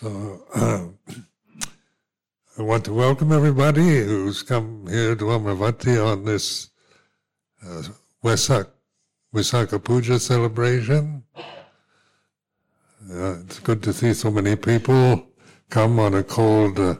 [0.00, 0.86] So uh,
[2.58, 6.70] I want to welcome everybody who's come here to Amaravati on this
[7.62, 7.82] uh,
[8.24, 8.68] Vesak,
[9.34, 11.22] Visakha Puja celebration.
[11.36, 15.26] Uh, it's good to see so many people
[15.68, 16.94] come on a cold uh,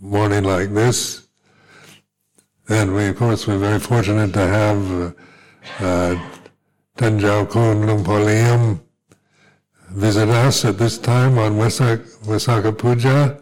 [0.00, 1.28] morning like this.
[2.68, 5.14] And we, of course, we're very fortunate to have
[5.80, 6.18] uh, uh,
[6.96, 7.20] Kun
[9.98, 13.36] visit us at this time on Visakha Puja.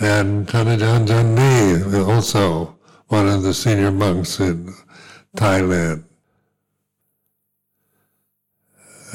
[0.00, 2.76] And Kanajan Jandi, also
[3.08, 4.74] one of the senior monks in
[5.36, 6.04] Thailand.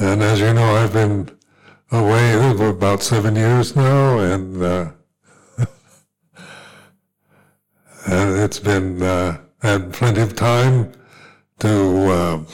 [0.00, 1.30] And as you know, I've been
[1.90, 4.90] away for about seven years now, and uh,
[8.06, 10.92] it's been uh, had plenty of time
[11.58, 12.44] to uh,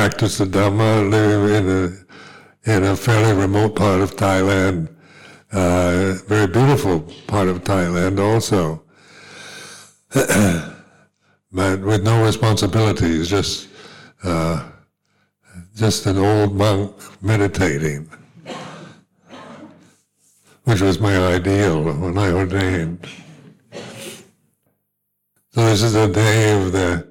[0.00, 4.88] practice the Dhamma, live in a in a fairly remote part of Thailand,
[5.52, 8.82] uh, very beautiful part of Thailand also,
[11.52, 13.68] but with no responsibilities, just
[14.24, 14.70] uh,
[15.76, 18.08] just an old monk meditating,
[20.64, 23.06] which was my ideal when I ordained.
[25.50, 27.06] So this is the day of the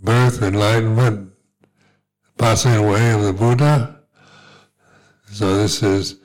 [0.00, 1.29] birth, enlightenment,
[2.40, 4.00] passing away of the Buddha.
[5.30, 6.16] So this is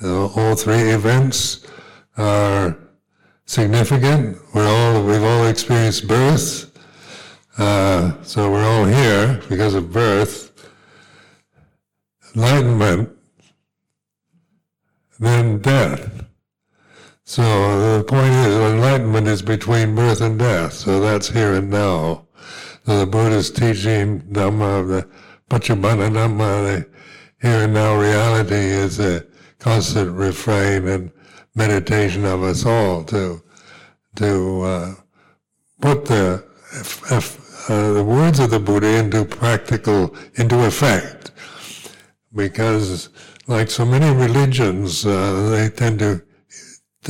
[0.00, 1.66] uh, all three events
[2.16, 2.78] are
[3.46, 4.38] significant.
[4.54, 6.70] We're all we've all experienced birth.
[7.58, 10.70] Uh, so we're all here because of birth,
[12.36, 13.10] enlightenment,
[15.18, 16.26] then death.
[17.24, 20.74] So the point is, enlightenment is between birth and death.
[20.74, 22.28] So that's here and now.
[22.86, 25.08] So the Buddha's teaching Dhamma, of the
[25.50, 26.86] Paccuppanna Dhamma, the
[27.42, 29.26] here and now reality is a
[29.58, 31.10] constant refrain and
[31.56, 33.42] meditation of us all to
[34.14, 34.94] to uh,
[35.80, 36.44] put the
[37.10, 41.32] uh, the words of the Buddha into practical into effect,
[42.32, 43.08] because
[43.48, 46.22] like so many religions, uh, they tend to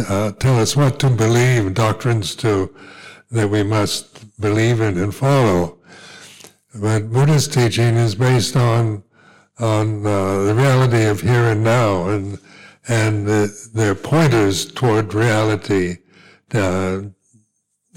[0.08, 2.74] uh, tell us what to believe, doctrines to
[3.30, 5.79] that we must believe in and follow.
[6.74, 9.02] But Buddha's teaching is based on
[9.58, 12.38] on uh, the reality of here and now, and
[12.88, 15.98] and the, they're pointers toward reality,
[16.54, 17.02] uh,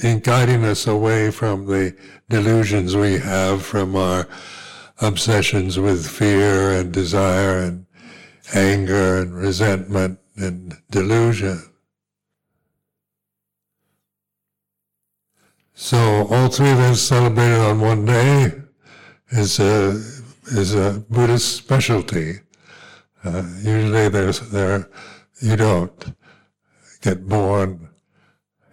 [0.04, 1.96] in guiding us away from the
[2.30, 4.28] delusions we have from our
[5.02, 7.86] obsessions with fear and desire and
[8.54, 11.62] anger and resentment and delusion.
[15.76, 18.63] So all three events celebrated on one day
[19.34, 20.00] is a
[20.52, 22.42] is a Buddhist specialty.
[23.24, 24.90] Uh, usually, there's there
[25.42, 26.14] you don't
[27.02, 27.90] get born,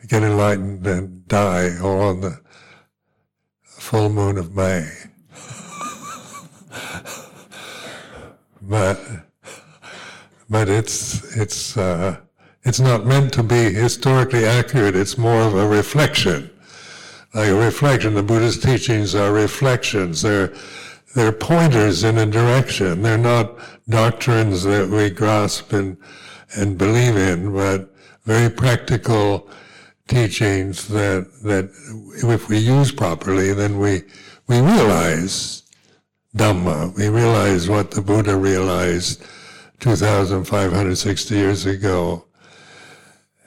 [0.09, 2.39] get enlightened, and die all on the
[3.63, 4.87] full moon of May.
[8.63, 9.01] but
[10.51, 12.19] but it's it's uh,
[12.65, 14.95] it's not meant to be historically accurate.
[14.95, 16.51] It's more of a reflection
[17.35, 18.15] like a reflection.
[18.15, 20.23] The Buddha's teachings are reflections.
[20.23, 20.53] They're
[21.15, 23.03] they're pointers in a direction.
[23.03, 23.59] They're not
[23.89, 25.97] doctrines that we grasp and
[26.57, 27.93] and believe in, but
[28.25, 29.49] very practical
[30.09, 31.71] teachings that that
[32.23, 34.03] if we use properly, then we
[34.47, 35.63] we realize
[36.37, 36.97] Dhamma.
[36.97, 39.25] We realize what the Buddha realized
[39.81, 42.25] 2,560 years ago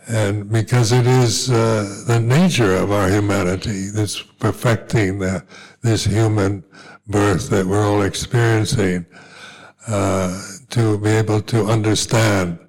[0.07, 5.43] and because it is uh, the nature of our humanity that's perfecting the,
[5.81, 6.63] this human
[7.07, 9.05] birth that we're all experiencing,
[9.87, 12.59] uh, to be able to understand,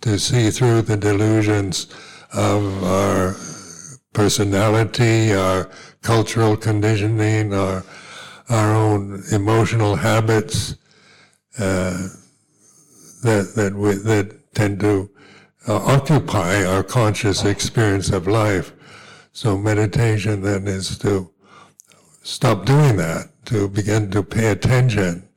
[0.00, 1.88] to see through the delusions
[2.32, 3.34] of our
[4.12, 5.68] personality, our
[6.02, 7.84] cultural conditioning, our
[8.48, 10.74] our own emotional habits
[11.58, 12.08] uh,
[13.22, 15.08] that that we, that tend to
[15.68, 18.72] uh, occupy our conscious experience of life.
[19.32, 21.30] So meditation then is to
[22.22, 25.28] stop doing that, to begin to pay attention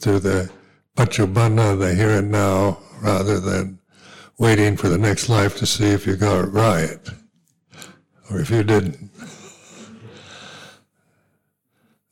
[0.00, 0.50] to the
[0.96, 3.78] paccuppanna, the here and now, rather than
[4.38, 6.98] waiting for the next life to see if you got it right
[8.30, 9.10] or if you didn't.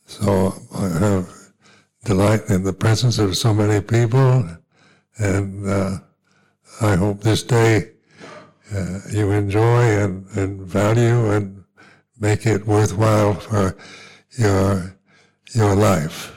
[0.07, 1.29] So I have
[2.05, 4.49] delight in the presence of so many people
[5.19, 5.99] and uh,
[6.81, 7.93] I hope this day
[8.75, 11.65] uh, you enjoy and, and value and
[12.21, 13.77] make it worthwhile for
[14.37, 14.97] your
[15.55, 16.36] your life.